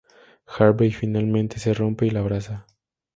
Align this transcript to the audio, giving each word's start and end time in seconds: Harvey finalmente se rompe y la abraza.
Harvey 0.47 0.89
finalmente 0.91 1.59
se 1.59 1.75
rompe 1.75 2.07
y 2.07 2.09
la 2.09 2.21
abraza. 2.21 2.65